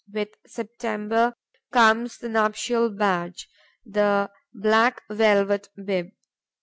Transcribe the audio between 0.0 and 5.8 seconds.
With September comes the nuptial badge, the black velvet